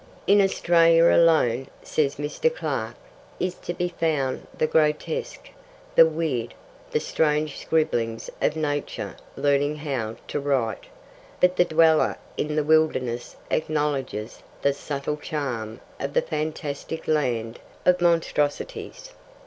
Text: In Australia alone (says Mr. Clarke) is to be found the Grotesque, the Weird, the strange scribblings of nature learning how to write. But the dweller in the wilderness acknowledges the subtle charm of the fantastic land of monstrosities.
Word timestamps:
In 0.25 0.41
Australia 0.41 1.13
alone 1.15 1.67
(says 1.83 2.15
Mr. 2.15 2.51
Clarke) 2.51 2.95
is 3.39 3.53
to 3.53 3.71
be 3.71 3.89
found 3.89 4.47
the 4.57 4.65
Grotesque, 4.65 5.51
the 5.95 6.07
Weird, 6.07 6.55
the 6.89 6.99
strange 6.99 7.59
scribblings 7.59 8.27
of 8.41 8.55
nature 8.55 9.15
learning 9.35 9.75
how 9.75 10.15
to 10.29 10.39
write. 10.39 10.85
But 11.39 11.55
the 11.55 11.65
dweller 11.65 12.17
in 12.35 12.55
the 12.55 12.63
wilderness 12.63 13.35
acknowledges 13.51 14.41
the 14.63 14.73
subtle 14.73 15.17
charm 15.17 15.79
of 15.99 16.15
the 16.15 16.23
fantastic 16.23 17.07
land 17.07 17.59
of 17.85 18.01
monstrosities. 18.01 19.11